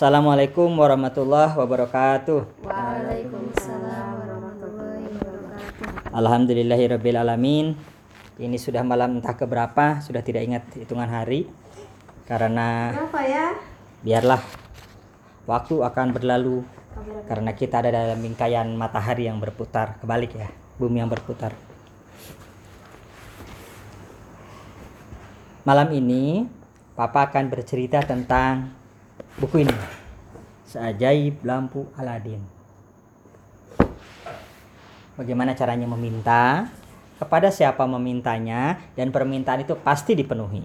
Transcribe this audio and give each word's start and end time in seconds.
Assalamualaikum 0.00 0.80
warahmatullahi 0.80 1.52
wabarakatuh. 1.60 2.64
Waalaikumsalam 2.64 4.08
warahmatullahi 4.16 5.12
wabarakatuh. 5.12 6.16
Alhamdulillahirabbil 6.16 7.20
alamin. 7.20 7.76
Ini 8.40 8.56
sudah 8.56 8.80
malam 8.80 9.20
entah 9.20 9.36
keberapa, 9.36 10.00
sudah 10.00 10.24
tidak 10.24 10.48
ingat 10.48 10.64
hitungan 10.72 11.04
hari. 11.04 11.52
Karena 12.24 12.96
Berapa 12.96 13.20
ya? 13.28 13.52
biarlah 14.00 14.40
waktu 15.44 15.84
akan 15.84 16.16
berlalu 16.16 16.64
karena 17.28 17.52
kita 17.52 17.84
ada 17.84 17.92
dalam 17.92 18.24
bingkaian 18.24 18.72
matahari 18.72 19.28
yang 19.28 19.36
berputar 19.36 20.00
kebalik 20.00 20.32
ya, 20.32 20.48
bumi 20.80 21.04
yang 21.04 21.12
berputar. 21.12 21.52
Malam 25.68 25.92
ini 25.92 26.48
Papa 26.96 27.28
akan 27.28 27.52
bercerita 27.52 28.00
tentang 28.00 28.79
buku 29.38 29.62
ini. 29.62 29.76
Seajaib 30.66 31.42
lampu 31.42 31.86
Aladin. 31.98 32.42
Bagaimana 35.18 35.52
caranya 35.52 35.84
meminta, 35.84 36.70
kepada 37.20 37.52
siapa 37.52 37.84
memintanya, 37.84 38.80
dan 38.96 39.12
permintaan 39.12 39.66
itu 39.66 39.76
pasti 39.76 40.16
dipenuhi. 40.16 40.64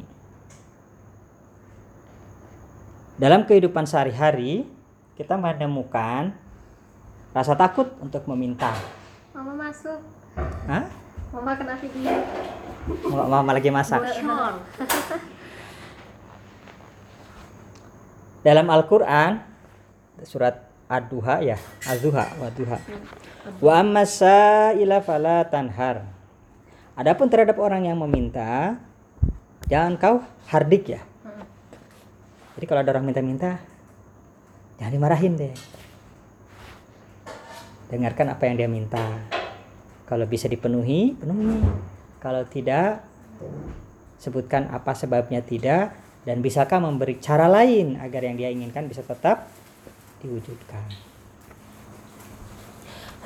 Dalam 3.19 3.43
kehidupan 3.43 3.83
sehari-hari, 3.83 4.63
kita 5.19 5.35
menemukan 5.35 6.31
rasa 7.35 7.55
takut 7.59 7.91
untuk 7.99 8.23
meminta. 8.31 8.71
Mama 9.35 9.67
masuk. 9.67 9.99
Hah? 10.71 10.87
Mama 11.35 11.51
kena 11.59 11.75
video. 11.75 12.15
Mama 13.11 13.51
lagi 13.51 13.67
masak. 13.67 13.99
Dalam 18.45 18.69
Al-Quran, 18.69 19.41
surat 20.21 20.69
Ad-Duha 20.85 21.41
ya, 21.41 21.57
Az-Duha, 21.89 22.37
Wad-Duha. 22.37 22.77
Wa 23.57 23.81
amma 23.81 24.05
sa'ila 24.05 25.01
fala 25.01 25.49
tanhar. 25.49 26.05
Adapun 26.93 27.25
terhadap 27.25 27.57
orang 27.57 27.89
yang 27.89 27.97
meminta, 27.97 28.77
jangan 29.65 29.97
kau 29.97 30.21
hardik 30.45 30.93
ya. 30.93 31.01
Jadi 32.53 32.65
kalau 32.69 32.85
ada 32.85 32.93
orang 32.93 33.09
minta-minta, 33.09 33.57
jangan 34.77 34.93
dimarahin 34.93 35.33
deh. 35.41 35.53
Dengarkan 37.89 38.29
apa 38.29 38.45
yang 38.45 38.61
dia 38.61 38.69
minta. 38.69 39.01
Kalau 40.05 40.29
bisa 40.29 40.45
dipenuhi, 40.45 41.17
penuhi. 41.17 41.65
Kalau 42.21 42.45
tidak, 42.45 43.01
sebutkan 44.21 44.69
apa 44.69 44.93
sebabnya 44.93 45.41
tidak 45.41 46.04
dan 46.25 46.41
bisakah 46.41 46.81
memberi 46.81 47.21
cara 47.21 47.45
lain 47.45 48.01
agar 48.01 48.25
yang 48.25 48.35
dia 48.35 48.49
inginkan 48.49 48.89
bisa 48.89 49.05
tetap 49.05 49.45
diwujudkan. 50.25 50.89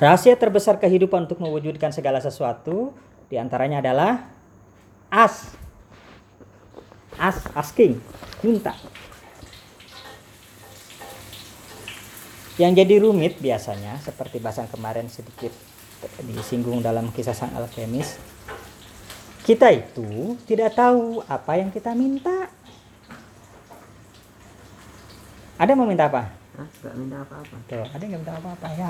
Rahasia 0.00 0.36
terbesar 0.36 0.80
kehidupan 0.80 1.28
untuk 1.28 1.40
mewujudkan 1.40 1.92
segala 1.92 2.20
sesuatu 2.20 2.92
di 3.28 3.36
antaranya 3.40 3.84
adalah 3.84 4.28
as, 5.08 5.56
as, 7.16 7.40
asking, 7.56 8.00
minta. 8.44 8.76
Yang 12.60 12.84
jadi 12.84 12.94
rumit 13.00 13.40
biasanya 13.40 13.96
seperti 14.04 14.36
bahasan 14.36 14.68
kemarin 14.68 15.08
sedikit 15.08 15.52
disinggung 16.20 16.84
dalam 16.84 17.08
kisah 17.12 17.32
sang 17.32 17.52
alkemis. 17.56 18.20
Kita 19.40 19.72
itu 19.72 20.36
tidak 20.44 20.76
tahu 20.76 21.24
apa 21.24 21.56
yang 21.56 21.72
kita 21.72 21.96
minta. 21.96 22.49
Ada 25.60 25.76
yang 25.76 25.84
mau 25.84 25.88
minta 25.92 26.08
apa? 26.08 26.24
Hah? 26.56 26.68
Gak 26.80 26.94
minta 26.96 27.20
apa-apa. 27.20 27.56
Tuh, 27.68 27.84
ada 27.84 28.00
yang 28.00 28.24
minta 28.24 28.32
apa-apa 28.32 28.66
ya. 28.72 28.88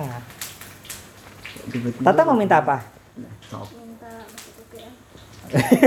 Tiba-tiba 1.66 2.06
Tata 2.06 2.22
mau 2.22 2.38
minta 2.38 2.62
apa? 2.62 2.78
Nah, 3.18 3.34
sok. 3.42 3.74
Minta 3.74 4.10
masuk 4.30 4.54
UGM. 4.62 4.94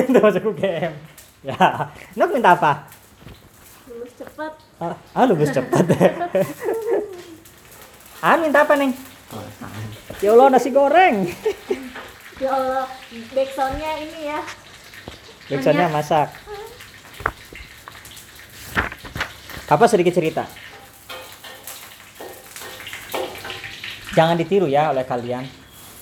Itu 0.12 0.20
masuk 0.20 0.44
UGM. 0.52 0.94
Ya, 1.48 1.88
Nok 2.20 2.32
minta 2.36 2.52
apa? 2.52 2.92
Lulus 3.88 4.12
cepat. 4.20 4.52
Ah, 4.84 4.96
ah 5.16 5.24
lulus 5.24 5.56
cepat. 5.56 5.88
ah 8.28 8.36
minta 8.36 8.68
apa 8.68 8.76
neng? 8.76 8.92
Oh. 9.32 9.40
Ya 10.20 10.36
Allah 10.36 10.52
nasi 10.52 10.68
goreng. 10.68 11.32
Ya 12.44 12.50
Allah, 12.52 12.92
backsoundnya 13.32 13.92
ini 14.04 14.36
ya. 14.36 14.40
Backsoundnya 15.48 15.88
masak. 15.88 16.28
Apa 19.72 19.88
sedikit 19.88 20.12
cerita? 20.12 20.44
Jangan 24.14 24.38
ditiru 24.38 24.70
ya 24.70 24.94
oleh 24.94 25.04
kalian. 25.04 25.46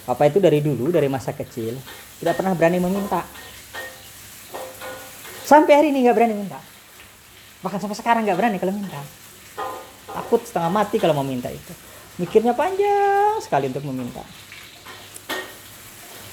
Papa 0.04 0.28
itu 0.28 0.44
dari 0.44 0.60
dulu, 0.60 0.92
dari 0.92 1.08
masa 1.08 1.32
kecil, 1.32 1.80
tidak 2.20 2.36
pernah 2.36 2.52
berani 2.52 2.84
meminta. 2.84 3.24
Sampai 5.48 5.80
hari 5.80 5.88
ini 5.96 6.04
nggak 6.04 6.16
berani 6.16 6.36
minta. 6.36 6.60
Bahkan 7.64 7.80
sampai 7.80 7.98
sekarang 8.00 8.22
nggak 8.28 8.38
berani 8.40 8.58
kalau 8.60 8.76
minta. 8.76 9.00
Takut 10.12 10.44
setengah 10.44 10.72
mati 10.72 11.00
kalau 11.00 11.16
mau 11.16 11.24
minta 11.24 11.48
itu. 11.48 11.74
Mikirnya 12.20 12.52
panjang 12.52 13.40
sekali 13.40 13.72
untuk 13.72 13.88
meminta. 13.88 14.24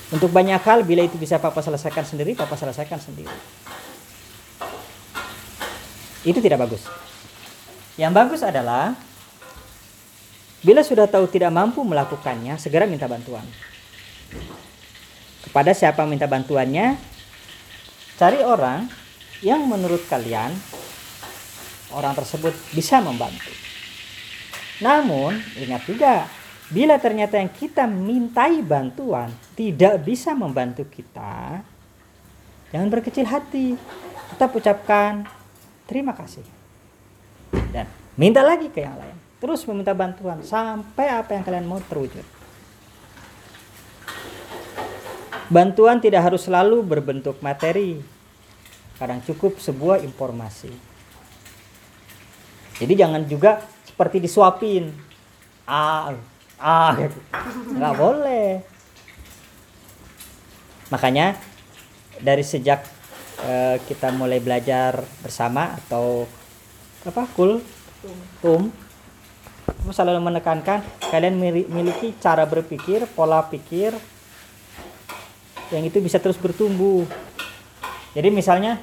Untuk 0.09 0.33
banyak 0.33 0.65
hal, 0.65 0.89
bila 0.89 1.05
itu 1.05 1.21
bisa 1.21 1.37
Papa 1.37 1.60
selesaikan 1.60 2.03
sendiri, 2.03 2.33
Papa 2.33 2.56
selesaikan 2.56 2.97
sendiri. 2.97 3.31
Itu 6.25 6.41
tidak 6.41 6.65
bagus. 6.65 6.89
Yang 8.00 8.12
bagus 8.16 8.41
adalah 8.41 8.97
bila 10.62 10.82
sudah 10.82 11.06
tahu 11.06 11.30
tidak 11.30 11.54
mampu 11.54 11.86
melakukannya, 11.86 12.58
segera 12.58 12.86
minta 12.88 13.06
bantuan. 13.06 13.46
Kepada 15.46 15.70
siapa 15.72 16.02
minta 16.04 16.26
bantuannya, 16.26 16.98
cari 18.19 18.42
orang 18.42 18.91
yang 19.41 19.62
menurut 19.64 20.02
kalian 20.10 20.50
orang 21.94 22.12
tersebut 22.18 22.52
bisa 22.74 22.98
membantu. 22.98 23.48
Namun, 24.82 25.38
ingat 25.58 25.82
juga, 25.86 26.26
bila 26.68 27.00
ternyata 27.00 27.41
yang 27.41 27.48
kita 27.48 27.88
mintai 27.88 28.60
bantuan 28.60 29.32
tidak 29.56 30.04
bisa 30.04 30.36
membantu 30.36 30.84
kita, 30.84 31.64
jangan 32.70 32.88
berkecil 32.92 33.24
hati. 33.24 33.74
Tetap 34.34 34.52
ucapkan 34.52 35.24
terima 35.88 36.12
kasih. 36.12 36.44
Dan 37.72 37.88
minta 38.20 38.44
lagi 38.44 38.68
ke 38.68 38.84
yang 38.84 39.00
lain. 39.00 39.28
Terus 39.38 39.62
meminta 39.71 39.94
bantuan 39.94 40.43
sampai 40.43 41.06
apa 41.15 41.31
yang 41.38 41.47
kalian 41.47 41.66
mau 41.71 41.78
terwujud. 41.78 42.26
Bantuan 45.49 46.03
tidak 46.03 46.26
harus 46.28 46.44
selalu 46.44 46.82
berbentuk 46.82 47.38
materi. 47.41 48.03
Kadang 48.98 49.22
cukup 49.22 49.62
sebuah 49.62 50.03
informasi. 50.03 50.69
Jadi 52.82 52.93
jangan 52.98 53.22
juga 53.25 53.62
seperti 53.87 54.19
disuapin. 54.19 54.91
Ah, 55.65 56.12
ah, 56.59 56.93
gitu. 56.98 57.19
nggak 57.78 57.94
boleh. 57.94 58.48
Makanya 60.91 61.38
dari 62.19 62.43
sejak 62.43 62.82
eh, 63.47 63.77
kita 63.87 64.10
mulai 64.10 64.43
belajar 64.43 65.00
bersama 65.22 65.78
atau 65.78 66.27
apa 67.06 67.25
kul 67.38 67.62
tum 68.43 68.69
selalu 69.91 70.21
menekankan 70.21 70.81
kalian 71.10 71.37
mili- 71.37 71.69
miliki 71.69 72.15
cara 72.21 72.44
berpikir 72.44 73.04
pola 73.12 73.44
pikir 73.44 73.93
yang 75.69 75.84
itu 75.84 76.00
bisa 76.00 76.16
terus 76.16 76.41
bertumbuh. 76.41 77.04
Jadi 78.16 78.28
misalnya 78.32 78.81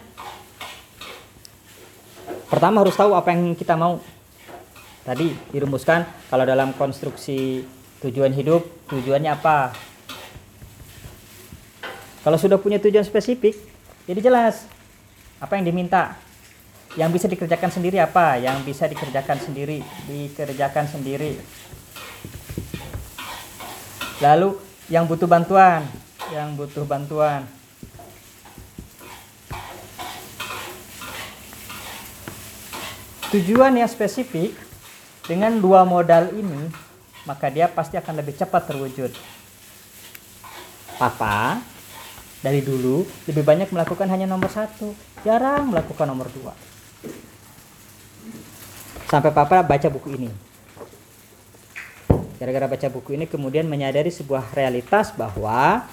pertama 2.45 2.85
harus 2.85 2.93
tahu 2.93 3.17
apa 3.17 3.33
yang 3.33 3.57
kita 3.57 3.73
mau. 3.73 4.01
Tadi 5.05 5.29
dirumuskan 5.53 6.01
kalau 6.33 6.49
dalam 6.49 6.73
konstruksi 6.73 7.61
tujuan 8.01 8.33
hidup 8.33 8.65
tujuannya 8.89 9.31
apa. 9.33 9.73
Kalau 12.25 12.41
sudah 12.41 12.57
punya 12.57 12.81
tujuan 12.81 13.05
spesifik 13.05 13.53
jadi 14.09 14.21
jelas 14.21 14.65
apa 15.37 15.57
yang 15.57 15.65
diminta 15.69 16.17
yang 16.95 17.11
bisa 17.11 17.27
dikerjakan 17.27 17.71
sendiri 17.71 17.99
apa? 17.99 18.39
Yang 18.39 18.57
bisa 18.67 18.87
dikerjakan 18.87 19.37
sendiri 19.39 19.83
dikerjakan 20.07 20.87
sendiri. 20.87 21.39
Lalu 24.23 24.55
yang 24.87 25.03
butuh 25.03 25.27
bantuan 25.27 25.83
yang 26.33 26.57
butuh 26.57 26.85
bantuan. 26.87 27.45
Tujuan 33.33 33.75
yang 33.75 33.89
spesifik 33.91 34.55
dengan 35.27 35.59
dua 35.59 35.83
modal 35.83 36.31
ini 36.31 36.71
maka 37.25 37.49
dia 37.49 37.65
pasti 37.67 37.97
akan 37.99 38.21
lebih 38.21 38.37
cepat 38.37 38.71
terwujud. 38.71 39.11
Papa 40.95 41.59
dari 42.39 42.63
dulu 42.63 43.03
lebih 43.27 43.43
banyak 43.43 43.67
melakukan 43.73 44.07
hanya 44.07 44.29
nomor 44.29 44.47
satu 44.47 44.95
jarang 45.25 45.67
melakukan 45.67 46.07
nomor 46.07 46.29
dua 46.31 46.53
Sampai 49.05 49.29
papa 49.29 49.61
baca 49.61 49.87
buku 49.89 50.17
ini. 50.17 50.29
Gara-gara 52.35 52.67
baca 52.67 52.87
buku 52.91 53.15
ini 53.15 53.25
kemudian 53.29 53.63
menyadari 53.69 54.11
sebuah 54.11 54.51
realitas 54.51 55.13
bahwa 55.15 55.87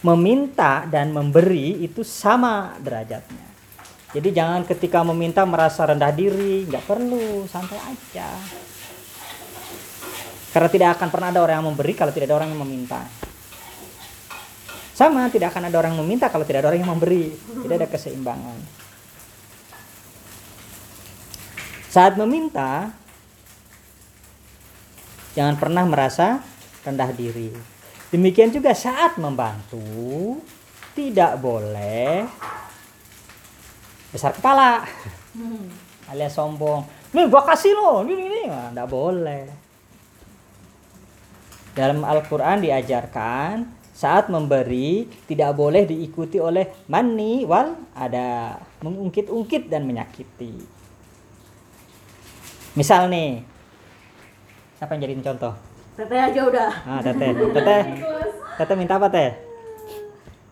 meminta 0.00 0.88
dan 0.88 1.12
memberi 1.12 1.84
itu 1.84 2.00
sama 2.04 2.76
derajatnya. 2.80 3.44
Jadi 4.14 4.30
jangan 4.30 4.62
ketika 4.62 5.02
meminta 5.02 5.42
merasa 5.42 5.82
rendah 5.90 6.14
diri, 6.14 6.70
nggak 6.70 6.86
perlu, 6.86 7.50
santai 7.50 7.82
aja. 7.82 8.30
Karena 10.54 10.70
tidak 10.70 10.88
akan 10.94 11.08
pernah 11.10 11.28
ada 11.34 11.42
orang 11.42 11.58
yang 11.58 11.68
memberi 11.74 11.92
kalau 11.98 12.14
tidak 12.14 12.30
ada 12.30 12.36
orang 12.38 12.54
yang 12.54 12.62
meminta. 12.62 13.02
Sama, 14.94 15.26
tidak 15.26 15.50
akan 15.50 15.66
ada 15.66 15.76
orang 15.82 15.98
yang 15.98 16.06
meminta 16.06 16.30
kalau 16.30 16.46
tidak 16.46 16.62
ada 16.62 16.70
orang 16.70 16.86
yang 16.86 16.92
memberi. 16.94 17.34
Tidak 17.34 17.74
ada 17.74 17.90
keseimbangan. 17.90 18.83
Saat 21.94 22.18
meminta, 22.18 22.90
Jangan 25.34 25.58
pernah 25.58 25.82
merasa 25.82 26.38
rendah 26.86 27.10
diri. 27.10 27.50
Demikian 28.14 28.54
juga 28.54 28.70
saat 28.70 29.18
membantu, 29.18 30.38
tidak 30.94 31.42
boleh 31.42 32.22
besar 34.14 34.30
kepala 34.30 34.86
alias 36.06 36.38
sombong. 36.38 36.86
Nih 37.10 37.26
gua 37.26 37.42
kasih 37.42 37.74
lo, 37.74 38.06
ini 38.06 38.30
ini, 38.30 38.42
nggak 38.46 38.86
boleh. 38.86 39.44
Dalam 41.74 42.06
Al-Quran 42.06 42.62
diajarkan 42.62 43.66
saat 43.90 44.30
memberi 44.30 45.10
tidak 45.26 45.58
boleh 45.58 45.82
diikuti 45.82 46.38
oleh 46.38 46.86
mani 46.86 47.42
wal 47.42 47.74
ada 47.98 48.54
mengungkit-ungkit 48.86 49.66
dan 49.66 49.82
menyakiti. 49.82 50.83
Misal 52.74 53.06
nih, 53.06 53.54
Siapa 54.84 55.00
yang 55.00 55.02
jadiin 55.06 55.24
contoh? 55.24 55.54
Teteh 55.94 56.20
aja 56.20 56.40
udah. 56.44 56.70
Ah, 56.84 57.00
teteh. 57.00 57.30
Teteh. 57.32 57.82
Teteh 58.60 58.76
minta 58.76 59.00
apa, 59.00 59.08
Teh? 59.08 59.32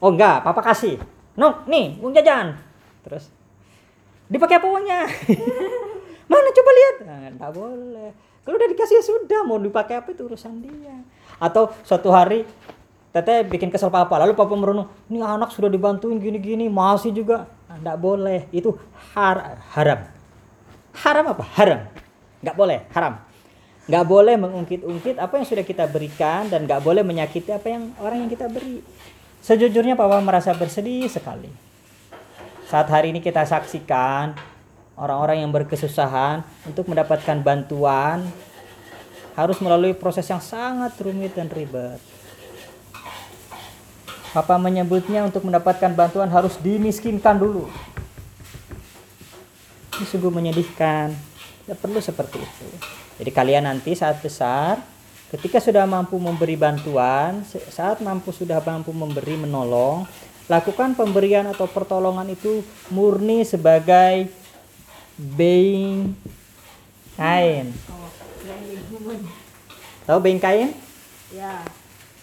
Oh, 0.01 0.15
enggak, 0.15 0.41
Papa 0.47 0.63
kasih. 0.63 0.97
No, 1.35 1.67
nih, 1.69 2.01
uang 2.01 2.17
jajan. 2.17 2.57
Terus 3.05 3.29
dipakai 4.33 4.57
apa 4.57 4.67
uangnya? 4.73 5.05
Mana 6.33 6.49
coba 6.49 6.71
lihat? 6.73 6.97
Nah, 7.05 7.19
enggak 7.29 7.53
boleh. 7.53 8.11
Kalau 8.41 8.57
udah 8.57 8.69
dikasih 8.73 8.97
ya 8.99 9.05
sudah, 9.05 9.41
mau 9.45 9.61
dipakai 9.61 10.01
apa 10.01 10.09
itu 10.17 10.25
urusan 10.25 10.65
dia. 10.65 10.97
Atau 11.37 11.69
suatu 11.85 12.09
hari 12.09 12.49
Teteh 13.13 13.45
bikin 13.45 13.69
kesel 13.69 13.93
papa, 13.93 14.17
lalu 14.17 14.33
papa 14.33 14.57
merenung, 14.57 14.89
ini 15.13 15.21
anak 15.21 15.53
sudah 15.53 15.69
dibantuin 15.69 16.17
gini-gini, 16.17 16.73
masih 16.73 17.13
juga, 17.13 17.45
nah, 17.69 17.77
enggak 17.77 17.99
boleh, 18.01 18.49
itu 18.49 18.73
har 19.13 19.61
haram. 19.77 20.09
Haram 20.97 21.25
apa? 21.37 21.45
Haram. 21.53 21.92
Enggak 22.43 22.57
boleh, 22.59 22.79
haram 22.91 23.33
nggak 23.83 24.05
boleh 24.07 24.39
mengungkit-ungkit 24.39 25.19
apa 25.19 25.43
yang 25.43 25.47
sudah 25.47 25.67
kita 25.67 25.91
berikan 25.91 26.47
dan 26.47 26.71
nggak 26.71 26.87
boleh 26.87 27.03
menyakiti 27.03 27.51
apa 27.51 27.67
yang 27.67 27.91
orang 27.99 28.23
yang 28.23 28.31
kita 28.31 28.47
beri 28.47 28.79
sejujurnya 29.43 29.99
papa 29.99 30.23
merasa 30.23 30.55
bersedih 30.55 31.11
sekali 31.11 31.51
saat 32.71 32.87
hari 32.87 33.11
ini 33.11 33.19
kita 33.19 33.43
saksikan 33.43 34.39
orang-orang 34.95 35.43
yang 35.43 35.51
berkesusahan 35.51 36.47
untuk 36.63 36.87
mendapatkan 36.87 37.43
bantuan 37.43 38.23
harus 39.35 39.59
melalui 39.59 39.99
proses 39.99 40.31
yang 40.31 40.39
sangat 40.39 40.95
rumit 41.03 41.35
dan 41.35 41.51
ribet 41.51 41.99
Papa 44.33 44.57
menyebutnya 44.57 45.29
untuk 45.29 45.45
mendapatkan 45.45 45.93
bantuan 45.93 46.25
harus 46.33 46.57
dimiskinkan 46.57 47.37
dulu. 47.37 47.69
Ini 49.93 50.09
sungguh 50.09 50.33
menyedihkan. 50.33 51.32
Tidak 51.63 51.79
perlu 51.79 52.03
seperti 52.03 52.43
itu. 52.43 52.69
Jadi 53.23 53.31
kalian 53.31 53.71
nanti 53.71 53.95
saat 53.95 54.19
besar 54.19 54.83
ketika 55.31 55.63
sudah 55.63 55.87
mampu 55.89 56.19
memberi 56.19 56.59
bantuan, 56.59 57.41
saat 57.71 58.03
mampu 58.05 58.35
sudah 58.35 58.61
mampu 58.61 58.93
memberi 58.93 59.39
menolong, 59.39 60.05
lakukan 60.51 60.93
pemberian 60.99 61.47
atau 61.49 61.65
pertolongan 61.71 62.29
itu 62.35 62.67
murni 62.91 63.47
sebagai 63.47 64.27
being 65.17 66.19
kain. 67.15 67.71
Tahu 70.03 70.19
being 70.19 70.43
kain? 70.43 70.75
Ya. 71.31 71.63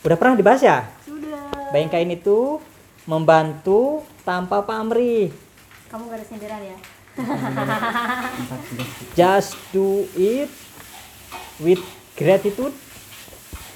Udah 0.04 0.18
pernah 0.20 0.36
dibahas 0.36 0.62
ya? 0.62 0.86
Sudah. 1.08 1.72
Being 1.72 1.90
kain 1.90 2.12
itu 2.12 2.60
membantu 3.08 4.04
tanpa 4.28 4.62
pamrih. 4.62 5.32
Kamu 5.90 6.12
gak 6.12 6.22
ada 6.22 6.26
senderan 6.28 6.62
ya? 6.62 6.78
Just 9.18 9.58
do 9.76 10.08
it 10.16 10.50
with 11.60 11.82
gratitude 12.16 12.76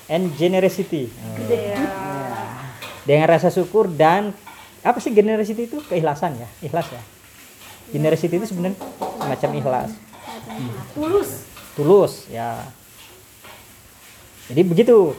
and 0.07 0.31
generosity. 0.39 1.11
Iya. 1.47 1.79
Dengan 3.03 3.27
rasa 3.27 3.51
syukur 3.51 3.91
dan 3.91 4.31
apa 4.83 4.99
sih 4.99 5.11
generosity 5.11 5.67
itu 5.67 5.79
keikhlasan 5.87 6.39
ya, 6.39 6.47
ikhlas 6.63 6.87
ya. 6.91 7.01
Generosity 7.91 8.35
itu 8.39 8.47
sebenarnya 8.47 8.79
semacam 9.19 9.49
ikhlas, 9.59 9.89
Tulus. 10.95 11.29
tulus 11.75 12.13
ya. 12.31 12.63
Jadi 14.47 14.61
begitu. 14.63 15.15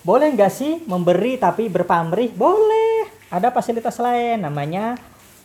Boleh 0.00 0.32
nggak 0.32 0.52
sih 0.54 0.80
memberi 0.88 1.36
tapi 1.36 1.68
berpamrih? 1.68 2.32
Boleh. 2.32 3.10
Ada 3.30 3.52
fasilitas 3.54 4.00
lain 4.00 4.42
namanya 4.42 4.98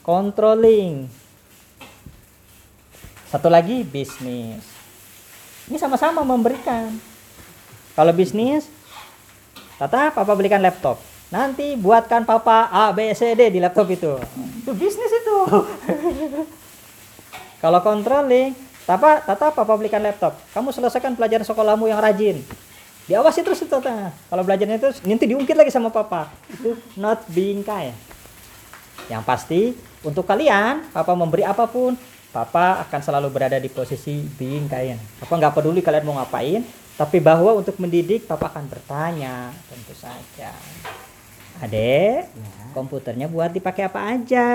controlling. 0.05 1.09
Satu 3.33 3.49
lagi 3.49 3.81
bisnis. 3.81 4.61
Ini 5.65 5.81
sama-sama 5.81 6.21
memberikan. 6.21 6.93
Kalau 7.97 8.13
bisnis, 8.13 8.69
Tata, 9.81 10.13
papa 10.13 10.31
belikan 10.37 10.61
laptop. 10.61 11.01
Nanti 11.33 11.73
buatkan 11.73 12.21
papa 12.21 12.69
A, 12.69 12.93
B, 12.93 13.09
C, 13.17 13.33
D 13.33 13.49
di 13.49 13.59
laptop 13.59 13.89
itu. 13.89 14.13
Itu 14.61 14.71
bisnis 14.77 15.09
itu. 15.09 15.37
Kalau 17.65 17.81
controlling, 17.81 18.53
Tata, 18.85 19.25
Tata, 19.25 19.49
papa 19.57 19.73
belikan 19.73 20.05
laptop. 20.05 20.37
Kamu 20.53 20.69
selesaikan 20.69 21.17
pelajaran 21.17 21.43
sekolahmu 21.43 21.89
yang 21.89 21.97
rajin. 21.97 22.45
Diawasi 23.09 23.41
terus 23.41 23.57
itu, 23.65 23.73
Tata. 23.73 24.13
Kalau 24.13 24.43
belajarnya 24.45 24.77
itu 24.77 24.89
nanti 25.01 25.25
diungkit 25.25 25.57
lagi 25.57 25.73
sama 25.73 25.89
papa. 25.89 26.29
Itu 26.53 26.77
not 26.93 27.25
being 27.33 27.65
kind. 27.65 28.04
Yang 29.05 29.23
pasti, 29.23 29.61
untuk 30.01 30.25
kalian, 30.25 30.89
papa 30.89 31.13
memberi 31.13 31.45
apa 31.45 31.69
pun, 31.69 31.93
papa 32.33 32.83
akan 32.83 33.01
selalu 33.01 33.27
berada 33.31 33.57
di 33.61 33.69
posisi 33.69 34.25
being 34.37 34.65
kind. 34.67 34.99
Papa 35.21 35.33
nggak 35.37 35.53
peduli 35.55 35.79
kalian 35.85 36.05
mau 36.05 36.17
ngapain, 36.17 36.65
tapi 36.95 37.23
bahwa 37.23 37.55
untuk 37.55 37.77
mendidik 37.77 38.25
papa 38.25 38.51
akan 38.51 38.65
bertanya, 38.67 39.53
tentu 39.69 39.93
saja. 39.95 40.51
Adek, 41.63 42.27
komputernya 42.75 43.31
buat 43.31 43.53
dipakai 43.55 43.87
apa 43.87 44.11
aja? 44.11 44.47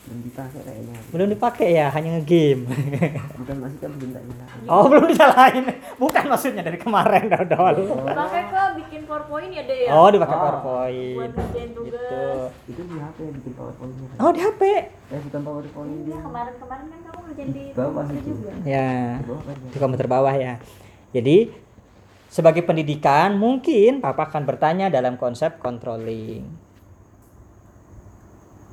Belum 0.00 0.20
dipakai 0.24 0.60
kayaknya 0.62 0.96
Belum 1.08 1.28
dipakai 1.28 1.68
ya, 1.70 1.86
hanya 1.90 2.10
ngegame. 2.14 2.64
bukan 3.38 3.56
masih 3.58 3.78
kan 3.78 3.90
belum 3.92 4.10
tak 4.10 4.22
nyala 4.24 4.44
oh, 4.66 4.84
belum 4.86 5.04
disalahin. 5.06 5.64
Bukan 5.96 6.24
maksudnya 6.26 6.62
dari 6.62 6.76
kemarin 6.76 7.22
dah 7.30 7.42
dahulu. 7.42 7.82
Pakai 8.06 8.42
kok 8.46 8.68
bikin 8.78 9.00
PowerPoint 9.04 9.50
ya 9.50 9.62
deh 9.62 9.78
ya? 9.84 9.90
Oh, 9.90 10.08
dipakai 10.08 10.32
Oh. 10.32 10.40
PowerPoint. 10.40 11.14
Buat 11.14 11.30
ngerjain 11.34 11.70
tugas. 11.72 12.00
Gitu. 12.00 12.24
itu 12.68 12.82
di 12.84 12.96
HP 12.96 13.18
bikin 13.34 13.52
powerpointnya 13.52 14.06
Oh, 14.16 14.30
di 14.30 14.40
HP. 14.40 14.62
eh 15.08 15.20
bukan 15.22 15.40
powerpoint 15.42 15.92
Iya, 15.94 16.04
dia 16.06 16.18
kemarin-kemarin 16.18 16.84
kan 16.86 17.00
kamu 17.02 17.20
ngerjain 17.22 17.50
di 17.50 17.64
Bawah 17.70 17.92
komputer 18.00 18.16
itu. 18.18 18.30
juga. 18.30 18.52
Ya. 18.62 18.90
di 19.14 19.26
bawah 19.26 19.42
kan 19.42 19.56
di 19.66 19.78
komputer 19.78 20.06
bawah 20.06 20.34
ya. 20.34 20.54
Jadi 21.10 21.36
sebagai 22.28 22.60
pendidikan 22.60 23.34
mungkin 23.34 24.00
papa 24.00 24.24
akan 24.24 24.44
bertanya 24.44 24.88
dalam 24.88 25.16
konsep 25.16 25.56
controlling. 25.58 26.44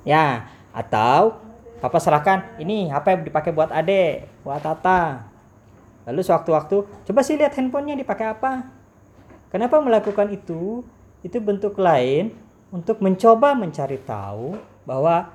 Ya, 0.04 0.46
atau 0.76 1.40
papa 1.80 1.98
serahkan 2.04 2.60
ini 2.60 2.92
apa 2.92 3.16
yang 3.16 3.24
dipakai 3.24 3.56
buat 3.56 3.72
Ade, 3.72 4.28
buat 4.44 4.60
Tata. 4.60 5.32
Lalu 6.04 6.22
sewaktu-waktu 6.22 6.84
coba 6.84 7.20
sih 7.24 7.40
lihat 7.40 7.56
handphonenya 7.56 7.96
dipakai 7.96 8.36
apa. 8.36 8.68
Kenapa 9.50 9.80
melakukan 9.80 10.28
itu? 10.36 10.84
Itu 11.24 11.40
bentuk 11.40 11.80
lain 11.80 12.36
untuk 12.70 13.00
mencoba 13.00 13.56
mencari 13.56 13.98
tahu 14.04 14.60
bahwa 14.84 15.32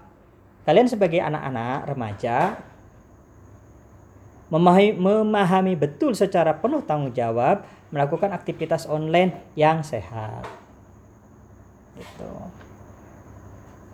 kalian 0.68 0.86
sebagai 0.86 1.18
anak-anak 1.18 1.88
remaja 1.88 2.60
memahami, 4.52 4.94
memahami 4.94 5.74
betul 5.74 6.12
secara 6.12 6.54
penuh 6.54 6.84
tanggung 6.84 7.16
jawab 7.16 7.64
melakukan 7.90 8.30
aktivitas 8.30 8.86
online 8.86 9.34
yang 9.58 9.82
sehat. 9.82 10.46
Gitu. 11.98 12.30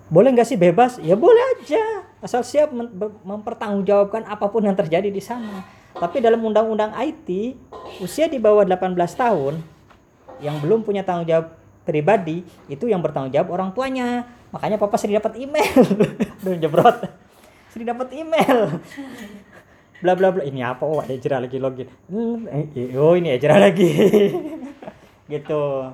Boleh 0.07 0.31
nggak 0.33 0.49
sih 0.49 0.59
bebas? 0.59 1.03
Ya 1.03 1.19
boleh 1.19 1.43
aja, 1.59 2.07
asal 2.23 2.47
siap 2.47 2.71
mempertanggungjawabkan 3.27 4.23
apa 4.27 4.47
pun 4.47 4.63
yang 4.63 4.79
terjadi 4.79 5.11
di 5.11 5.19
sana. 5.19 5.67
Tapi 5.97 6.21
dalam 6.23 6.39
undang-undang 6.45 6.93
IT, 7.01 7.57
usia 7.99 8.31
di 8.31 8.37
bawah 8.37 8.63
18 8.63 8.95
tahun 9.17 9.59
yang 10.39 10.61
belum 10.61 10.85
punya 10.85 11.01
tanggung 11.03 11.25
jawab 11.25 11.57
pribadi 11.83 12.45
itu 12.69 12.87
yang 12.87 13.01
bertanggung 13.03 13.33
jawab 13.33 13.49
orang 13.51 13.71
tuanya. 13.75 14.29
Makanya 14.55 14.79
papa 14.79 14.95
sering 15.01 15.19
dapat 15.19 15.41
email. 15.41 15.75
Aduh 16.45 16.55
jebrot. 16.61 16.97
Sering 17.75 17.89
dapat 17.89 18.09
email 18.15 18.79
bla 20.01 20.13
bla 20.13 20.29
bla 20.33 20.43
ini 20.45 20.61
apa 20.61 20.85
oh 20.85 21.01
Ejra 21.09 21.41
lagi 21.41 21.57
login 21.57 21.89
Hmm, 22.09 22.45
oh 23.01 23.15
ini 23.17 23.33
Ejra 23.37 23.57
lagi 23.57 23.91
gitu 25.33 25.93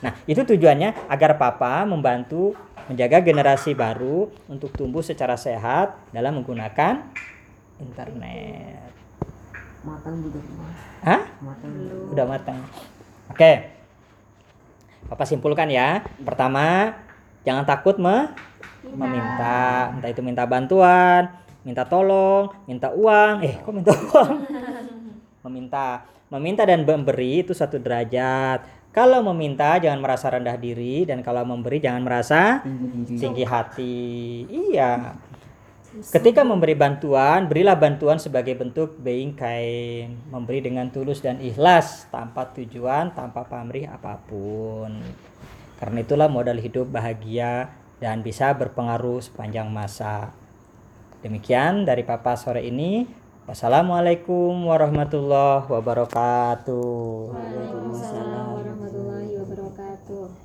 nah 0.00 0.16
itu 0.24 0.40
tujuannya 0.40 1.12
agar 1.12 1.36
papa 1.36 1.84
membantu 1.84 2.56
menjaga 2.90 3.22
generasi 3.22 3.70
baru 3.70 4.34
untuk 4.50 4.74
tumbuh 4.74 4.98
secara 4.98 5.38
sehat 5.38 5.94
dalam 6.10 6.42
menggunakan 6.42 7.06
internet. 7.78 8.90
Matang 9.86 10.18
juga 10.26 10.42
mas. 10.58 10.78
Hah? 11.06 11.22
Matang. 11.38 11.70
udah 12.10 12.26
matang. 12.26 12.58
Oke. 13.30 13.70
Papa 15.06 15.22
simpulkan 15.22 15.70
ya. 15.70 16.02
Pertama 16.26 16.98
jangan 17.46 17.62
takut 17.62 17.94
me 18.02 18.34
meminta. 18.82 19.94
Entah 19.94 20.10
itu 20.10 20.20
minta 20.26 20.42
bantuan 20.42 21.30
minta 21.62 21.86
tolong 21.86 22.50
minta 22.66 22.90
uang. 22.90 23.46
Eh 23.46 23.54
kok 23.62 23.70
minta 23.70 23.94
uang? 23.94 24.30
Meminta. 25.46 26.04
Meminta 26.28 26.62
dan 26.68 26.84
memberi 26.84 27.40
itu 27.40 27.56
satu 27.56 27.80
derajat 27.80 28.60
kalau 28.90 29.22
meminta 29.30 29.78
jangan 29.78 30.02
merasa 30.02 30.34
rendah 30.34 30.58
diri 30.58 31.06
dan 31.06 31.22
kalau 31.22 31.46
memberi 31.46 31.78
jangan 31.78 32.02
merasa 32.02 32.62
Tinggi 33.06 33.44
hati 33.46 34.06
iya 34.50 35.14
Ketika 35.90 36.46
memberi 36.46 36.78
bantuan, 36.78 37.50
berilah 37.50 37.74
bantuan 37.74 38.14
sebagai 38.22 38.54
bentuk 38.54 38.94
being 39.02 39.34
kind, 39.34 40.22
memberi 40.30 40.62
dengan 40.62 40.86
tulus 40.86 41.18
dan 41.18 41.42
ikhlas, 41.42 42.06
tanpa 42.14 42.46
tujuan, 42.54 43.10
tanpa 43.10 43.42
pamrih 43.42 43.90
apa 43.90 44.22
pun. 44.22 45.02
Karena 45.82 45.98
itulah 45.98 46.30
modal 46.30 46.62
hidup 46.62 46.86
bahagia 46.94 47.74
dan 47.98 48.22
bisa 48.22 48.54
berpengaruh 48.54 49.18
sepanjang 49.18 49.66
masa. 49.66 50.30
Demikian 51.26 51.82
dari 51.82 52.06
Papa 52.06 52.38
sore 52.38 52.62
ini. 52.62 53.10
Wassalamualaikum 53.50 54.70
warahmatullahi 54.70 55.66
wabarakatuh. 55.66 57.34
Waalaikumsalam 57.34 58.49